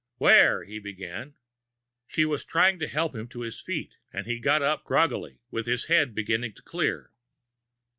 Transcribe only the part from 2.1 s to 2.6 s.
was